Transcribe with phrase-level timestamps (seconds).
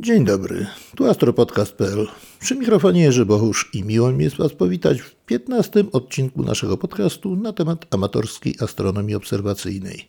[0.00, 0.66] Dzień dobry,
[0.96, 2.06] tu astropodcast.pl.
[2.40, 7.36] Przy mikrofonie Jerzy Bohusz i miło mi jest Was powitać w 15 odcinku naszego podcastu
[7.36, 10.08] na temat amatorskiej astronomii obserwacyjnej.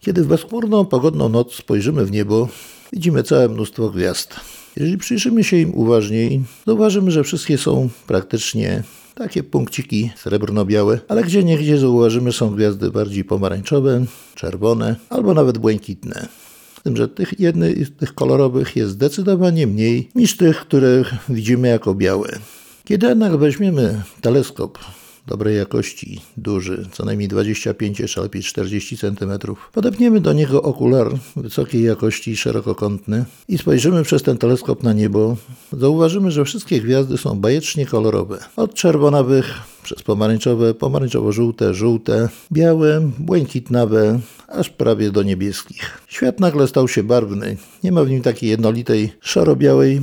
[0.00, 2.48] Kiedy w bezchmurną, pogodną noc spojrzymy w niebo,
[2.92, 4.40] widzimy całe mnóstwo gwiazd.
[4.76, 8.82] Jeżeli przyjrzymy się im uważniej, zauważymy, że wszystkie są praktycznie
[9.14, 16.28] takie punkciki srebrno-białe, ale gdzie niegdzie zauważymy są gwiazdy bardziej pomarańczowe, czerwone albo nawet błękitne.
[16.88, 22.28] Tym, że tych jednych tych kolorowych jest zdecydowanie mniej niż tych, które widzimy jako białe.
[22.84, 24.78] Kiedy jednak weźmiemy teleskop
[25.28, 29.32] dobrej jakości, duży, co najmniej 25 czy lepiej 40 cm.
[29.72, 35.36] Podepniemy do niego okular wysokiej jakości, szerokokątny i spojrzymy przez ten teleskop na niebo,
[35.72, 38.38] zauważymy, że wszystkie gwiazdy są bajecznie kolorowe.
[38.56, 46.00] Od czerwonawych przez pomarańczowe, pomarańczowo-żółte, żółte, białe, błękitnawe, aż prawie do niebieskich.
[46.08, 47.56] Świat nagle stał się barwny.
[47.84, 50.00] Nie ma w nim takiej jednolitej, szaro-białej,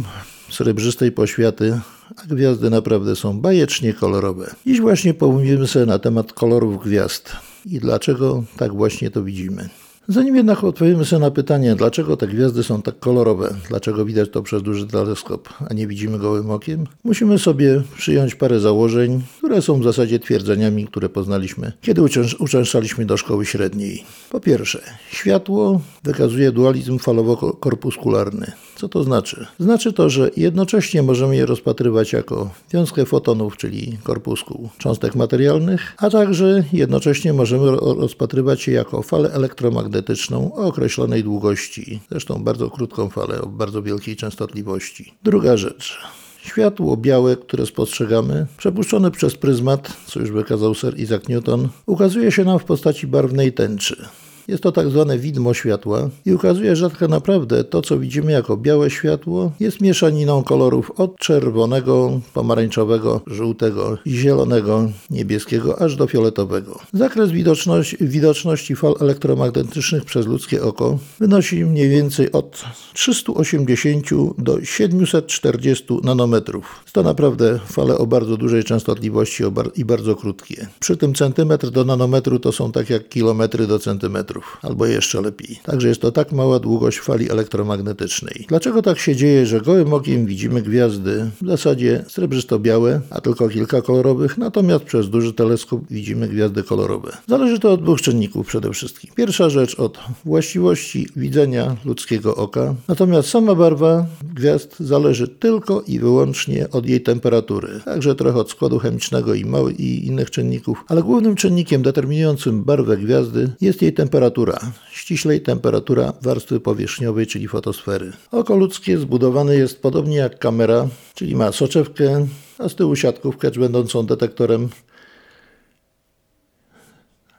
[0.56, 1.80] srebrzystej poświaty,
[2.16, 4.56] a gwiazdy naprawdę są bajecznie kolorowe.
[4.66, 7.32] Dziś właśnie pomówimy sobie na temat kolorów gwiazd
[7.66, 9.70] i dlaczego tak właśnie to widzimy.
[10.08, 14.44] Zanim jednak odpowiemy sobie na pytanie, dlaczego te gwiazdy są tak kolorowe, dlaczego widać to
[14.44, 19.80] przez duży teleskop, a nie widzimy gołym okiem, musimy sobie przyjąć parę założeń, które są
[19.80, 22.02] w zasadzie twierdzeniami, które poznaliśmy, kiedy
[22.40, 24.04] uczęszczaliśmy do szkoły średniej.
[24.30, 28.52] Po pierwsze, światło wykazuje dualizm falowo-korpuskularny.
[28.76, 29.48] Co to znaczy?
[29.60, 36.10] Znaczy to, że jednocześnie możemy je rozpatrywać jako wiązkę fotonów, czyli korpuskuł cząstek materialnych, a
[36.10, 43.42] także jednocześnie możemy rozpatrywać je jako falę elektromagnetyczną o określonej długości, zresztą bardzo krótką falę
[43.42, 45.14] o bardzo wielkiej częstotliwości.
[45.24, 45.98] Druga rzecz.
[46.46, 52.44] Światło białe, które spostrzegamy, przepuszczone przez pryzmat, co już wykazał Sir Isaac Newton, ukazuje się
[52.44, 54.06] nam w postaci barwnej tęczy.
[54.48, 58.58] Jest to tak zwane widmo światła i ukazuje, że tak naprawdę to, co widzimy jako
[58.58, 66.80] białe światło, jest mieszaniną kolorów od czerwonego, pomarańczowego, żółtego, zielonego, niebieskiego, aż do fioletowego.
[66.94, 75.86] Zakres widoczności, widoczności fal elektromagnetycznych przez ludzkie oko wynosi mniej więcej od 380 do 740
[76.04, 76.84] nanometrów.
[76.92, 79.44] To naprawdę fale o bardzo dużej częstotliwości
[79.76, 80.68] i bardzo krótkie.
[80.80, 85.60] Przy tym centymetr do nanometru to są tak jak kilometry do centymetru albo jeszcze lepiej.
[85.64, 88.46] Także jest to tak mała długość fali elektromagnetycznej.
[88.48, 93.82] Dlaczego tak się dzieje, że gołym okiem widzimy gwiazdy w zasadzie srebrzysto-białe, a tylko kilka
[93.82, 97.18] kolorowych, natomiast przez duży teleskop widzimy gwiazdy kolorowe?
[97.28, 99.12] Zależy to od dwóch czynników przede wszystkim.
[99.16, 106.70] Pierwsza rzecz od właściwości widzenia ludzkiego oka, natomiast sama barwa gwiazd zależy tylko i wyłącznie
[106.70, 111.36] od jej temperatury, także trochę od składu chemicznego i, mały, i innych czynników, ale głównym
[111.36, 118.14] czynnikiem determinującym barwę gwiazdy jest jej temperatura temperatura, ściślej temperatura warstwy powierzchniowej, czyli fotosfery.
[118.32, 122.28] Oko ludzkie zbudowane jest podobnie jak kamera, czyli ma soczewkę,
[122.58, 124.70] a z tyłu siatkówkę będącą detektorem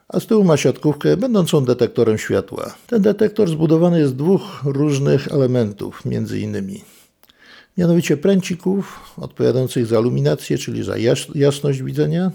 [0.08, 2.74] a z tyłu ma siatkówkę będącą detektorem światła.
[2.86, 6.84] Ten detektor zbudowany jest z dwóch różnych elementów, między innymi
[7.78, 10.94] mianowicie pręcików odpowiadających za luminację, czyli za
[11.34, 12.30] jasność widzenia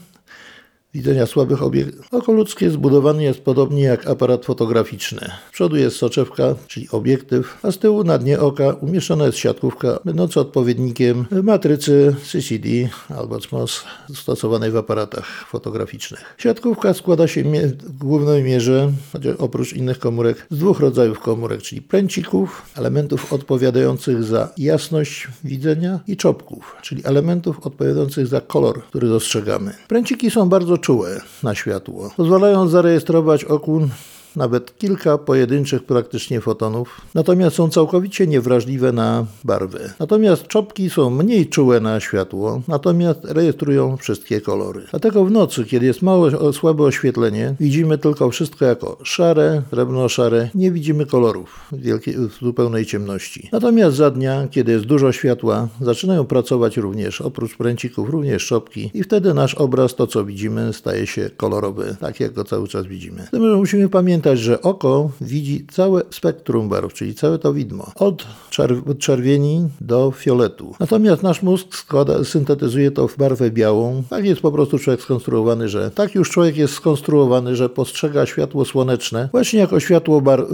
[0.94, 2.08] widzenia słabych obiektów.
[2.12, 5.32] Oko ludzkie zbudowane jest podobnie jak aparat fotograficzny.
[5.50, 10.00] W przodu jest soczewka, czyli obiektyw, a z tyłu na dnie oka umieszczona jest siatkówka,
[10.06, 12.70] będąca odpowiednikiem matrycy CCD
[13.10, 13.84] albo CMOS
[14.16, 16.36] stosowanej w aparatach fotograficznych.
[16.38, 18.92] Siatkówka składa się w głównej mierze,
[19.38, 26.18] oprócz innych komórek, z dwóch rodzajów komórek, czyli pręcików, elementów odpowiadających za jasność widzenia i
[26.18, 29.74] czopków, czyli elementów odpowiadających za kolor, który dostrzegamy.
[29.88, 32.12] Pręciki są bardzo czułe na światło.
[32.18, 33.90] Pozwalają zarejestrować okun
[34.36, 39.94] nawet kilka pojedynczych praktycznie fotonów, natomiast są całkowicie niewrażliwe na barwę.
[40.00, 44.82] Natomiast czopki są mniej czułe na światło, natomiast rejestrują wszystkie kolory.
[44.92, 50.72] Dlatego w nocy, kiedy jest małe, słabe oświetlenie, widzimy tylko wszystko jako szare, srebrno-szare, nie
[50.72, 53.50] widzimy kolorów w, wielkiej, w zupełnej ciemności.
[53.52, 59.04] Natomiast za dnia, kiedy jest dużo światła, zaczynają pracować również, oprócz pręcików, również czopki i
[59.04, 63.24] wtedy nasz obraz, to co widzimy, staje się kolorowy, tak jak go cały czas widzimy.
[63.28, 67.54] Z tym, że musimy pamiętać, pamiętać, że oko widzi całe spektrum barw, czyli całe to
[67.54, 70.76] widmo, od, czerw czerwieni do fioletu.
[70.80, 74.04] Natomiast nasz mózg składa, syntetyzuje to w barwę białą.
[74.10, 78.66] Tak jest po prostu człowiek skonstruowany, że tak już człowiek jest skonstruowany, że postrzega światło
[78.66, 80.46] słoneczne właśnie jako światło bar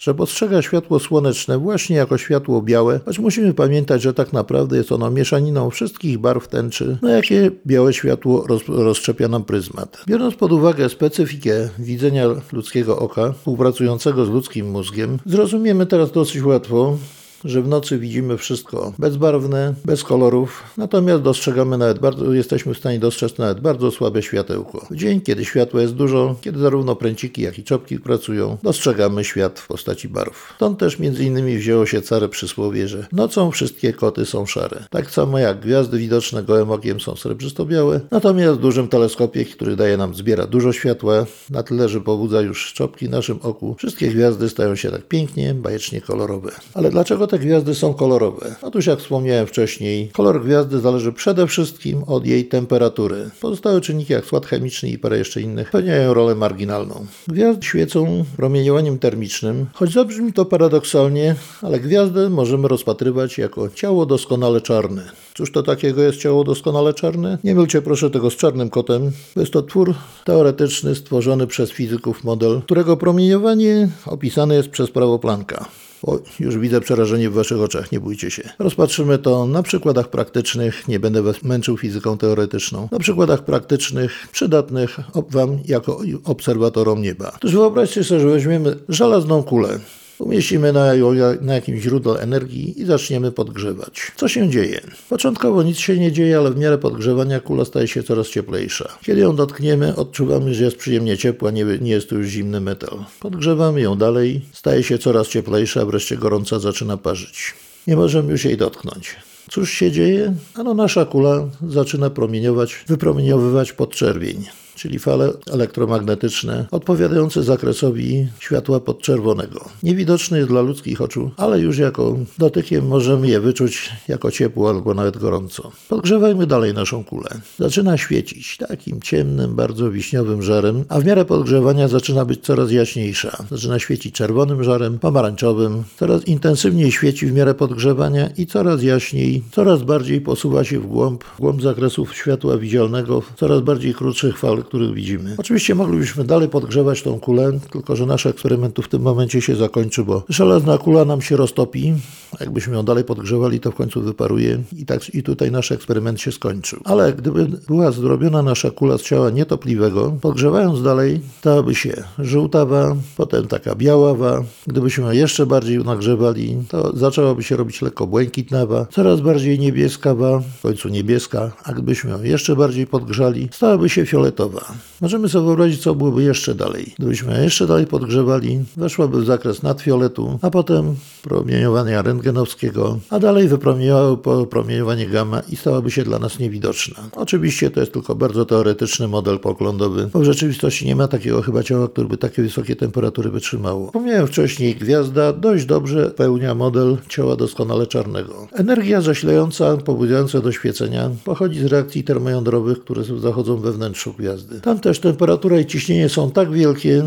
[0.00, 4.92] że postrzega światło słoneczne właśnie jako światło białe, choć musimy pamiętać, że tak naprawdę jest
[4.92, 10.04] ono mieszaniną wszystkich barw tęczy, na jakie białe światło roz rozszczepia nam pryzmat.
[10.06, 16.96] Biorąc pod uwagę specyfikę widzenia ludzkiego oka, współpracującego z ludzkim mózgiem, zrozumiemy teraz dosyć łatwo,
[17.44, 22.98] że w nocy widzimy wszystko bezbarwne, bez kolorów, natomiast dostrzegamy nawet bardzo, jesteśmy w stanie
[22.98, 24.86] dostrzec nawet bardzo słabe światełko.
[24.90, 29.60] W dzień, kiedy światła jest dużo, kiedy zarówno pręciki, jak i czopki pracują, dostrzegamy świat
[29.60, 30.52] w postaci barw.
[30.56, 34.84] Stąd też między innymi wzięło się care przysłowie, że nocą wszystkie koty są szare.
[34.90, 39.96] Tak samo jak gwiazdy widoczne gołym okiem są srebrzysto-białe, natomiast w dużym teleskopie, który daje
[39.96, 44.76] nam, zbiera dużo światła, na tyle, że pobudza już czopki naszym oku, wszystkie gwiazdy stają
[44.76, 46.50] się tak pięknie, bajecznie kolorowe.
[46.74, 48.54] Ale dlaczego te gwiazdy są kolorowe?
[48.62, 53.30] Otóż jak wspomniałem wcześniej, kolor gwiazdy zależy przede wszystkim od jej temperatury.
[53.40, 57.06] Pozostałe czynniki jak skład chemiczny i parę jeszcze innych pełniają rolę marginalną.
[57.28, 64.60] Gwiazdy świecą promieniowaniem termicznym, choć zabrzmi to paradoksalnie, ale gwiazdę możemy rozpatrywać jako ciało doskonale
[64.60, 65.02] czarne.
[65.34, 67.38] Cóż to takiego jest ciało doskonale czarne?
[67.44, 69.10] Nie mylcie proszę tego z czarnym kotem.
[69.36, 69.94] Jest to twór
[70.24, 75.68] teoretyczny stworzony przez fizyków model, którego promieniowanie opisane jest przez prawo Plancka.
[76.02, 78.42] O, już widzę przerażenie w Waszych oczach, nie bójcie się.
[78.58, 82.88] Rozpatrzymy to na przykładach praktycznych, nie będę Was męczył fizyką teoretyczną.
[82.92, 87.32] Na przykładach praktycznych, przydatnych Wam jako obserwatorom nieba.
[87.36, 89.78] Otóż wyobraźcie sobie, że weźmiemy żelazną kulę.
[90.18, 90.92] Umieścimy na,
[91.40, 94.12] na jakimś źródle energii i zaczniemy podgrzewać.
[94.16, 94.80] Co się dzieje?
[95.08, 98.98] Początkowo nic się nie dzieje, ale w miarę podgrzewania kula staje się coraz cieplejsza.
[99.02, 103.04] Kiedy ją dotkniemy, odczuwamy, że jest przyjemnie ciepła, nie, nie jest to już zimny metal.
[103.20, 107.54] Podgrzewamy ją dalej, staje się coraz cieplejsza, wreszcie gorąca zaczyna parzyć.
[107.86, 109.16] Nie możemy już jej dotknąć.
[109.50, 110.34] Cóż się dzieje?
[110.54, 114.44] Ano nasza kula zaczyna promieniować, wypromieniowywać podczerwień
[114.78, 119.68] czyli fale elektromagnetyczne odpowiadające zakresowi światła podczerwonego.
[119.82, 124.94] Niewidoczny jest dla ludzkich oczu, ale już jako dotykiem możemy je wyczuć jako ciepło albo
[124.94, 125.72] nawet gorąco.
[125.88, 127.28] Podgrzewajmy dalej naszą kulę.
[127.58, 133.44] Zaczyna świecić takim ciemnym, bardzo wiśniowym żarem, a w miarę podgrzewania zaczyna być coraz jaśniejsza.
[133.50, 139.82] Zaczyna świecić czerwonym żarem, pomarańczowym, coraz intensywniej świeci w miarę podgrzewania i coraz jaśniej, coraz
[139.82, 144.94] bardziej posuwa się w głąb, w głąb zakresów światła widzialnego, coraz bardziej krótszych fal, których
[144.94, 145.34] widzimy.
[145.38, 150.04] Oczywiście moglibyśmy dalej podgrzewać tą kulę, tylko że nasz eksperyment w tym momencie się zakończy,
[150.04, 151.94] bo żelazna kula nam się roztopi.
[152.40, 156.32] Jakbyśmy ją dalej podgrzewali, to w końcu wyparuje i, tak, i tutaj nasz eksperyment się
[156.32, 156.80] skończył.
[156.84, 163.46] Ale gdyby była zrobiona nasza kula z ciała nietopliwego, podgrzewając dalej, stałaby się żółtawa, potem
[163.46, 164.44] taka biaława.
[164.66, 170.62] Gdybyśmy ją jeszcze bardziej nagrzewali, to zaczęłaby się robić lekko błękitnawa, coraz bardziej niebieskawa, w
[170.62, 174.57] końcu niebieska, a gdybyśmy ją jeszcze bardziej podgrzali, stałaby się fioletowa.
[175.00, 176.94] Możemy sobie wyobrazić, co byłoby jeszcze dalej.
[176.98, 184.46] Gdybyśmy jeszcze dalej podgrzewali, weszłaby w zakres nadfioletu, a potem promieniowania rentgenowskiego, a dalej wypromieniowały
[184.46, 186.96] promieniowanie gamma i stałaby się dla nas niewidoczna.
[187.16, 191.62] Oczywiście to jest tylko bardzo teoretyczny model poglądowy, bo w rzeczywistości nie ma takiego chyba
[191.62, 193.86] ciała, które by takie wysokie temperatury wytrzymało.
[193.86, 198.48] Wspomniałem wcześniej, gwiazda dość dobrze pełnia model ciała doskonale czarnego.
[198.52, 204.80] Energia zasilająca, pobudzająca do świecenia pochodzi z reakcji termojądrowych, które zachodzą we wnętrzu gwiazdy Tam
[204.80, 207.04] też temperatura i ciśnienie są tak wielkie,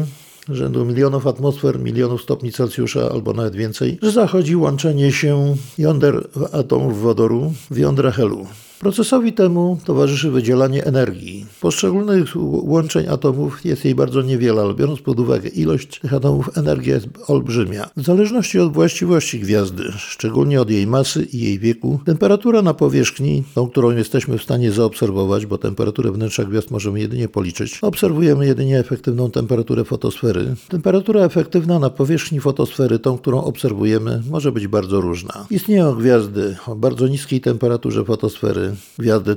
[0.50, 7.02] rzędu milionów atmosfer, milionów stopni Celsjusza albo nawet więcej, że zachodzi łączenie się jąder atomów
[7.02, 8.48] wodoru w jądra helu.
[8.82, 11.46] Procesowi temu towarzyszy wydzielanie energii.
[11.62, 12.30] Poszczególnych
[12.64, 17.08] łączeń atomów jest jej bardzo niewiele, ale biorąc pod uwagę ilość tych atomów, energia jest
[17.28, 17.90] olbrzymia.
[17.98, 23.44] W zależności od właściwości gwiazdy, szczególnie od jej masy i jej wieku, temperatura na powierzchni,
[23.56, 28.80] tą, którą jesteśmy w stanie zaobserwować, bo temperaturę wnętrza gwiazd możemy jedynie policzyć, obserwujemy jedynie
[28.80, 30.56] efektywną temperaturę fotosfery.
[30.70, 35.46] Temperatura efektywna na powierzchni fotosfery, tą, którą obserwujemy, może być bardzo różna.
[35.50, 39.36] Istnieją gwiazdy o bardzo niskiej temperaturze fotosfery, gwiazdy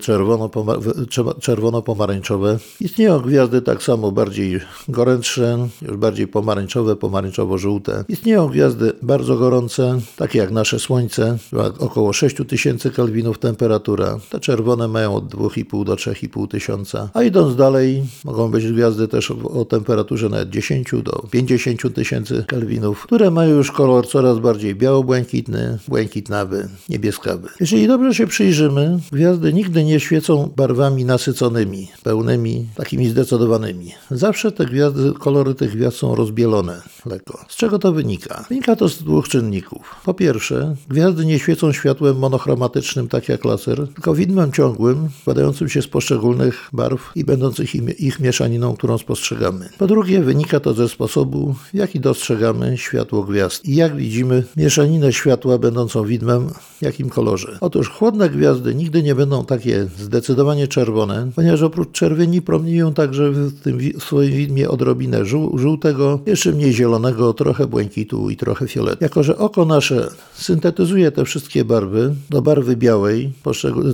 [1.40, 2.58] czerwono-pomarańczowe.
[2.80, 8.04] Istnieją gwiazdy tak samo bardziej gorętsze, już bardziej pomarańczowe, pomarańczowo-żółte.
[8.08, 11.38] Istnieją gwiazdy bardzo gorące, takie jak nasze Słońce,
[11.78, 14.18] około 6000 kelwinów temperatura.
[14.30, 17.10] Te czerwone mają od 2,5 do 3,5 tysiąca.
[17.14, 23.02] A idąc dalej, mogą być gwiazdy też o, temperaturze nawet 10 do 50 tysięcy kelwinów,
[23.02, 27.48] które mają już kolor coraz bardziej biało-błękitny, błękitnawy, niebieskawy.
[27.60, 33.92] Jeżeli dobrze się przyjrzymy, Gwiazdy nigdy nie świecą barwami nasyconymi, pełnymi, takimi zdecydowanymi.
[34.10, 37.44] Zawsze te gwiazdy, kolory tych gwiazd są rozbielone lekko.
[37.48, 38.44] Z czego to wynika?
[38.48, 39.96] Wynika to z dwóch czynników.
[40.04, 45.82] Po pierwsze, gwiazdy nie świecą światłem monochromatycznym, tak jak laser, tylko widmem ciągłym, składającym się
[45.82, 49.68] z poszczególnych barw i będących ich mieszaniną, którą spostrzegamy.
[49.78, 55.12] Po drugie, wynika to ze sposobu, w jaki dostrzegamy światło gwiazd i jak widzimy mieszaninę
[55.12, 57.58] światła będącą widmem, w jakim kolorze.
[57.60, 63.30] Otóż chłodne gwiazdy nigdy nie nie będą takie zdecydowanie czerwone, ponieważ oprócz czerwieni promieniują także
[63.30, 68.98] w tym swoim widmie odrobinę żół, żółtego, jeszcze mniej zielonego, trochę błękitu i trochę fioletu.
[69.00, 73.32] Jako, że oko nasze syntetyzuje te wszystkie barwy do barwy białej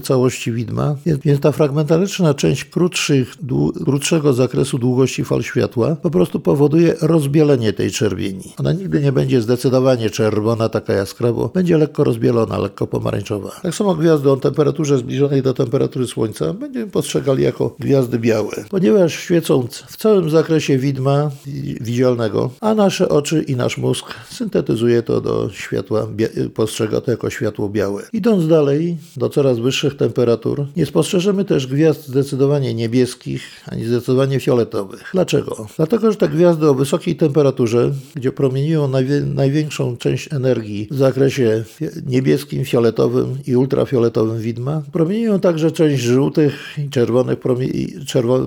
[0.02, 3.34] całości widma, więc, ta fragmentaryczna część krótszych,
[3.84, 8.52] krótszego zakresu długości fal światła po prostu powoduje rozbielenie tej czerwieni.
[8.58, 13.50] Ona nigdy nie będzie zdecydowanie czerwona, taka jaskrawo, będzie lekko rozbielona, lekko pomarańczowa.
[13.62, 19.14] Tak samo gwiazdy o temperaturze zbliżonej do temperatury Słońca będziemy postrzegali jako gwiazdy białe, ponieważ
[19.14, 25.20] świecą w całym zakresie widma wi- widzialnego, a nasze oczy i nasz mózg syntetyzuje to
[25.20, 26.06] do światła,
[26.54, 28.02] postrzega to jako światło białe.
[28.12, 35.10] Idąc dalej, do coraz wyższych temperatur, nie spostrzeżemy też gwiazd zdecydowanie niebieskich, ani zdecydowanie fioletowych.
[35.12, 35.66] Dlaczego?
[35.76, 38.90] Dlatego, że te gwiazdy o wysokiej temperaturze, gdzie promieniują
[39.34, 41.64] największą część energii w zakresie
[42.06, 47.38] niebieskim, fioletowym i ultrafioletowym widma, promieniują także część żółtych i czerwonych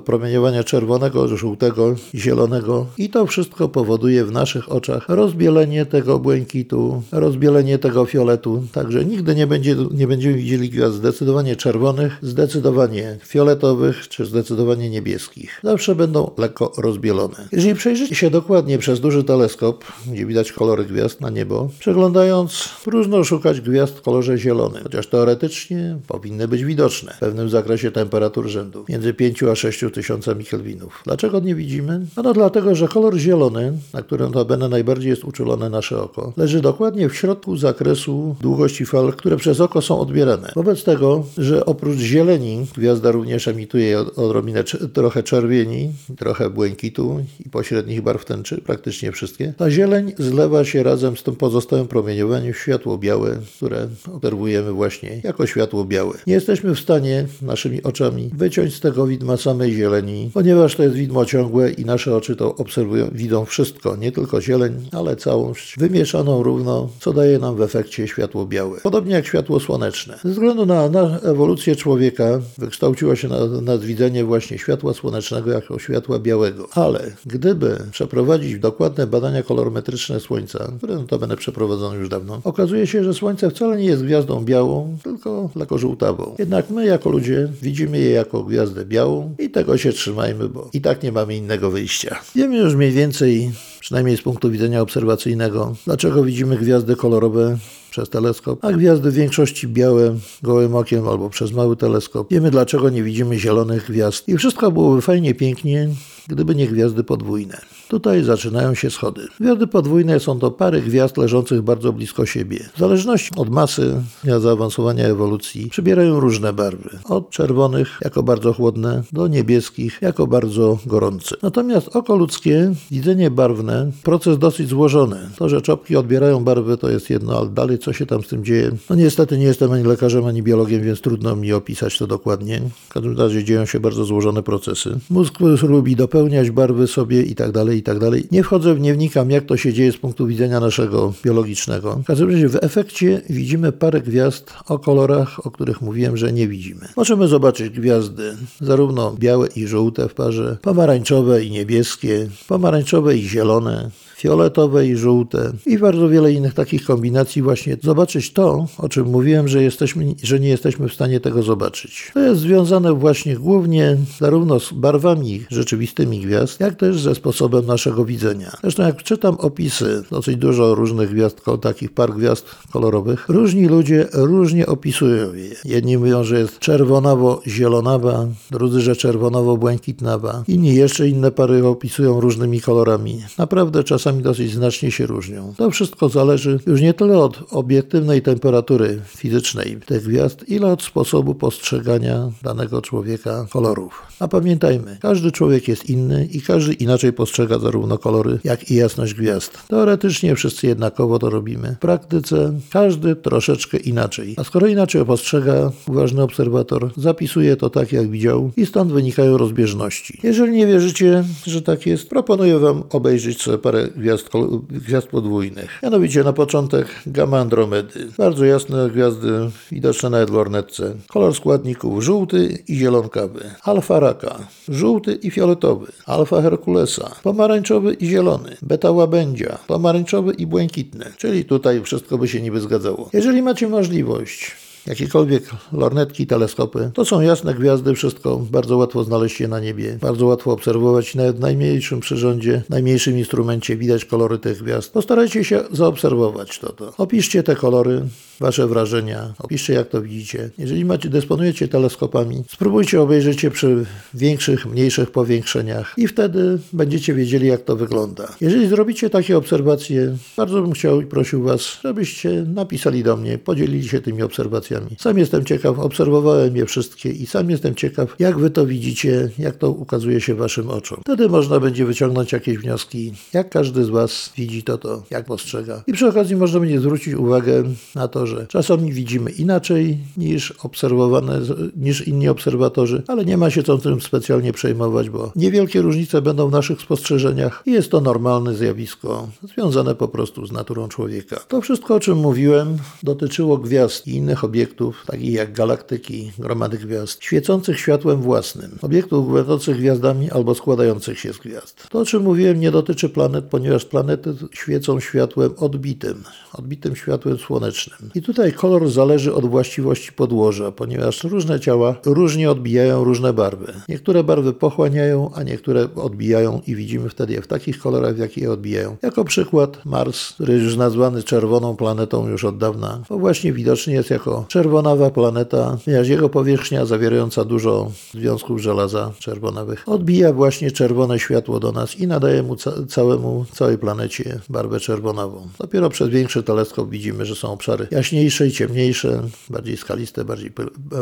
[0.05, 7.03] promieniowania czerwonego, żółtego i zielonego i to wszystko powoduje w naszych oczach rozbielenie tego błękitu,
[7.11, 14.07] rozbielenie tego fioletu, także nigdy nie, będzie, nie będziemy widzieli gwiazd zdecydowanie czerwonych, zdecydowanie fioletowych
[14.07, 15.59] czy zdecydowanie niebieskich.
[15.63, 17.47] Zawsze będą lekko rozbielone.
[17.51, 23.23] Jeżeli przejrzycie się dokładnie przez duży teleskop, gdzie widać kolory gwiazd na niebo, przeglądając, próżno
[23.23, 25.97] szukać gwiazd w kolorze zielonym, chociaż teoretycznie
[26.33, 31.01] powinny być widoczne w pewnym zakresie temperatur rzędu między 5 a 6 tysiącami kelwinów.
[31.05, 32.05] Dlaczego nie widzimy?
[32.15, 37.09] Ano dlatego, że kolor zielony, na którym notabene najbardziej jest uczulone nasze oko, leży dokładnie
[37.09, 40.51] w środku zakresu długości fal, które przez oko są odbierane.
[40.55, 44.63] Wobec tego, że oprócz zieleni gwiazda również emituje od- odrobinę
[44.93, 51.17] trochę czerwieni, trochę błękitu i pośrednich barw tęczy, praktycznie wszystkie, ta zieleń zlewa się razem
[51.17, 56.13] z tym pozostałym promieniowaniem w światło białe, które obserwujemy właśnie jako światło białe.
[56.27, 60.95] Nie jesteśmy w stanie naszymi oczami wyciąć z tego widma samej zieleni, ponieważ to jest
[60.95, 66.43] widmo ciągłe i nasze oczy to obserwują, widzą wszystko, nie tylko zieleń, ale całość wymieszaną
[66.43, 68.79] równo, co daje nam w efekcie światło białe.
[68.83, 70.19] Podobnie jak światło słoneczne.
[70.23, 76.19] Ze względu na, na ewolucję człowieka wykształciło się na, nadwidzenie właśnie światła słonecznego jako światła
[76.19, 76.67] białego.
[76.71, 83.13] Ale gdyby przeprowadzić dokładne badania kolorometryczne Słońca, które notabene przeprowadzono już dawno, okazuje się, że
[83.13, 86.12] Słońce wcale nie jest gwiazdą białą, tylko lekko żółtawą.
[86.39, 90.81] Jednak my jako ludzie widzimy je jako gwiazdę białą i tego się trzymajmy, bo i
[90.81, 92.19] tak nie mamy innego wyjścia.
[92.35, 97.57] Wiemy już mniej więcej, przynajmniej z punktu widzenia obserwacyjnego, dlaczego widzimy gwiazdy kolorowe
[97.91, 102.27] przez teleskop, a gwiazdy w większości białe gołym okiem albo przez mały teleskop.
[102.31, 104.29] Wiemy dlaczego nie widzimy zielonych gwiazd.
[104.29, 105.89] I wszystko byłoby fajnie, pięknie,
[106.27, 107.61] gdyby nie gwiazdy podwójne.
[107.87, 109.27] Tutaj zaczynają się schody.
[109.39, 112.59] Gwiazdy podwójne są to pary gwiazd leżących bardzo blisko siebie.
[112.75, 114.01] W zależności od masy
[114.39, 116.89] zaawansowania ewolucji przybierają różne barwy.
[117.03, 121.35] Od czerwonych jako bardzo chłodne do niebieskich jako bardzo gorące.
[121.41, 125.29] Natomiast oko ludzkie, widzenie barwne, proces dosyć złożony.
[125.37, 128.45] To, że czopki odbierają barwy to jest jedno, ale dalej co się tam z tym
[128.45, 128.71] dzieje?
[128.89, 132.61] No niestety nie jestem ani lekarzem, ani biologiem, więc trudno mi opisać to dokładnie.
[132.89, 134.99] W każdym razie dzieją się bardzo złożone procesy.
[135.09, 138.23] Mózg lubi dopełniać barwy sobie i tak dalej, i tak dalej.
[138.31, 141.95] Nie wchodzę, w- nie wnikam jak to się dzieje z punktu widzenia naszego biologicznego.
[141.95, 146.47] W każdym razie w efekcie widzimy parę gwiazd o kolorach, o których mówiłem, że nie
[146.47, 146.81] widzimy.
[146.97, 153.89] Możemy zobaczyć gwiazdy zarówno białe i żółte w parze, pomarańczowe i niebieskie, pomarańczowe i zielone,
[154.23, 159.47] fioletowe i żółte i bardzo wiele innych takich kombinacji właśnie zobaczyć to, o czym mówiłem,
[159.47, 162.11] że, jesteśmy, że nie jesteśmy w stanie tego zobaczyć.
[162.13, 168.05] To jest związane właśnie głównie zarówno z barwami rzeczywistymi gwiazd, jak też ze sposobem naszego
[168.05, 168.51] widzenia.
[168.61, 174.67] Zresztą jak czytam opisy dosyć dużo różnych gwiazd, takich par gwiazd kolorowych, różni ludzie różnie
[174.67, 175.55] opisują je.
[175.65, 180.43] Jedni mówią, że jest czerwonawo-zielonawa, drudzy, że czerwonowo-błękitnawa.
[180.47, 183.23] Inni jeszcze inne pary opisują różnymi kolorami.
[183.37, 185.53] Naprawdę czasami dosyć znacznie się różnią.
[185.57, 191.35] To wszystko zależy już nie tyle od obiektywnej temperatury fizycznej tych gwiazd, ile od sposobu
[191.35, 194.01] postrzegania danego człowieka kolorów.
[194.19, 199.13] A pamiętajmy, każdy człowiek jest inny i każdy inaczej postrzega zarówno kolory, jak i jasność
[199.13, 199.67] gwiazd.
[199.67, 201.75] Teoretycznie wszyscy jednakowo to robimy.
[201.75, 204.33] W praktyce każdy troszeczkę inaczej.
[204.37, 210.19] A skoro inaczej postrzega uważny obserwator, zapisuje to tak, jak widział i stąd wynikają rozbieżności.
[210.23, 214.29] Jeżeli nie wierzycie, że tak jest, proponuję Wam obejrzeć sobie parę gwiazd,
[214.69, 215.79] gwiazd podwójnych.
[215.83, 218.07] Mianowicie na początek gamma Andromedy.
[218.17, 219.29] Bardzo jasne gwiazdy,
[219.71, 220.95] widoczne nawet w lornetce.
[221.07, 223.49] Kolor składników żółty i zielonkawy.
[223.63, 225.91] Alfa Raka, żółty i fioletowy.
[226.05, 228.57] Alfa Herkulesa, pomarańczowy i zielony.
[228.61, 231.05] Beta Łabędzia, pomarańczowy i błękitny.
[231.17, 233.09] Czyli tutaj wszystko by się niby zgadzało.
[233.13, 234.55] Jeżeli macie możliwość
[234.87, 236.91] jakiekolwiek lornetki, teleskopy.
[236.93, 241.37] To są jasne gwiazdy, wszystko bardzo łatwo znaleźć je na niebie, bardzo łatwo obserwować nawet
[241.37, 244.93] w najmniejszym przyrządzie, najmniejszym instrumencie widać kolory tych gwiazd.
[244.93, 246.73] Postarajcie się zaobserwować to.
[246.73, 246.93] to.
[246.97, 248.01] Opiszcie te kolory,
[248.39, 250.49] wasze wrażenia, opiszcie jak to widzicie.
[250.57, 257.47] Jeżeli macie, dysponujecie teleskopami, spróbujcie obejrzeć je przy większych, mniejszych powiększeniach i wtedy będziecie wiedzieli
[257.47, 258.27] jak to wygląda.
[258.41, 263.89] Jeżeli zrobicie takie obserwacje, bardzo bym chciał i prosił was, żebyście napisali do mnie, podzielili
[263.89, 264.72] się tymi obserwacjami.
[264.99, 269.55] Sam jestem ciekaw, obserwowałem je wszystkie i sam jestem ciekaw, jak wy to widzicie, jak
[269.55, 270.97] to ukazuje się waszym oczom.
[271.01, 275.83] Wtedy można będzie wyciągnąć jakieś wnioski, jak każdy z was widzi to, to jak postrzega.
[275.87, 277.63] I przy okazji można będzie zwrócić uwagę
[277.95, 281.39] na to, że czasami widzimy inaczej niż obserwowane,
[281.75, 286.49] niż inni obserwatorzy, ale nie ma się co tym specjalnie przejmować, bo niewielkie różnice będą
[286.49, 291.39] w naszych spostrzeżeniach i jest to normalne zjawisko, związane po prostu z naturą człowieka.
[291.47, 294.62] To wszystko, o czym mówiłem, dotyczyło gwiazd i innych obiektów,
[295.05, 301.37] takich jak galaktyki, gromady gwiazd, świecących światłem własnym, obiektów będących gwiazdami albo składających się z
[301.37, 301.87] gwiazd.
[301.89, 308.09] To, o czym mówiłem, nie dotyczy planet, ponieważ planety świecą światłem odbitym, odbitym światłem słonecznym.
[308.15, 313.73] I tutaj kolor zależy od właściwości podłoża, ponieważ różne ciała różnie odbijają różne barwy.
[313.89, 318.43] Niektóre barwy pochłaniają, a niektóre odbijają i widzimy wtedy je w takich kolorach, w jakich
[318.43, 318.97] je odbijają.
[319.01, 324.09] Jako przykład Mars, który już nazwany czerwoną planetą już od dawna, to właśnie widoczny jest
[324.09, 331.71] jako czerwonawa planeta, jego powierzchnia zawierająca dużo związków żelaza czerwonawych odbija właśnie czerwone światło do
[331.71, 335.47] nas i nadaje mu ca całemu, całej planecie barwę czerwonawą.
[335.59, 340.51] Dopiero przez większy teleskop widzimy, że są obszary jaśniejsze i ciemniejsze, bardziej skaliste, bardziej,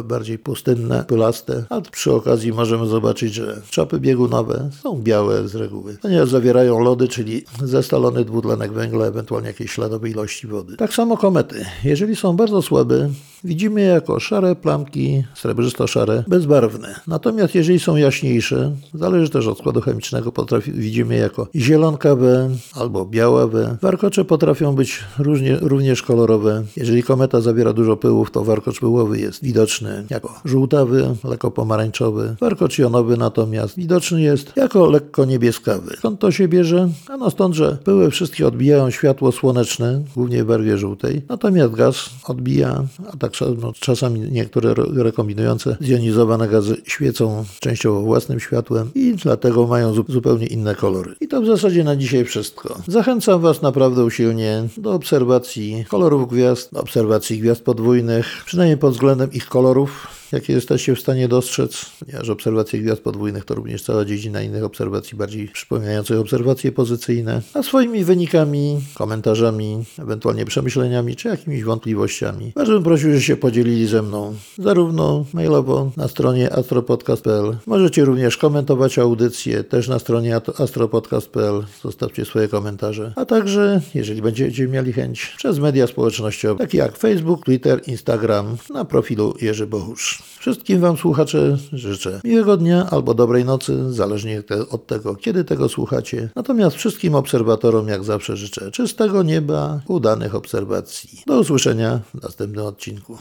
[0.03, 5.97] bardziej pustynne, pylaste, a przy okazji możemy zobaczyć, że czapy biegunowe są białe z reguły,
[6.01, 10.77] ponieważ zawierają lody, czyli zestalony dwutlenek węgla, ewentualnie jakieś śladowe ilości wody.
[10.77, 11.65] Tak samo komety.
[11.83, 13.09] Jeżeli są bardzo słabe,
[13.43, 16.95] widzimy jako szare plamki, srebrzysto-szare, bezbarwne.
[17.07, 23.77] Natomiast jeżeli są jaśniejsze, zależy też od składu chemicznego, potrafi, widzimy jako zielonkawe albo białawe.
[23.81, 26.63] Warkocze potrafią być różnie, również kolorowe.
[26.77, 32.35] Jeżeli kometa zawiera dużo pyłów, to warkocz pyłowy jest widoczny jako żółtawy, lekko pomarańczowy.
[32.41, 35.95] Warkocz jonowy natomiast widoczny jest jako lekko niebieskawy.
[35.97, 36.89] Skąd to się bierze?
[37.09, 42.83] Ano stąd, że pyły wszystkie odbijają światło słoneczne, głównie w barwie żółtej, natomiast gaz odbija,
[43.13, 43.30] a tak
[43.61, 50.75] no, czasami niektóre rekombinujące zjonizowane gazy świecą częściowo własnym światłem i dlatego mają zupełnie inne
[50.75, 51.15] kolory.
[51.21, 52.77] I to w zasadzie na dzisiaj wszystko.
[52.87, 59.45] Zachęcam Was naprawdę usilnie do obserwacji kolorów gwiazd, obserwacji gwiazd podwójnych, przynajmniej pod względem ich
[59.45, 64.63] kolorów jakie jesteście w stanie dostrzec, ponieważ obserwacje gwiazd podwójnych to również cała dziedzina innych
[64.63, 72.51] obserwacji bardziej przypominających obserwacje pozycyjne, a swoimi wynikami, komentarzami, ewentualnie przemyśleniami czy jakimiś wątpliwościami.
[72.55, 77.57] Bardzo bym prosił, że się podzielili ze mną, zarówno mailowo na stronie astropodcast.pl.
[77.65, 81.63] Możecie również komentować audycję też na stronie astropodcast.pl.
[81.83, 87.45] Zostawcie swoje komentarze, a także, jeżeli będziecie mieli chęć, przez media społecznościowe, takie jak Facebook,
[87.45, 90.20] Twitter, Instagram, na profilu Jerzy Bohusz.
[90.39, 96.29] Wszystkim Wam słuchacze życzę miłego dnia albo dobrej nocy, zależnie od tego, kiedy tego słuchacie.
[96.35, 101.23] Natomiast wszystkim obserwatorom, jak zawsze, życzę czystego nieba, udanych obserwacji.
[101.27, 103.17] Do usłyszenia w następnym odcinku.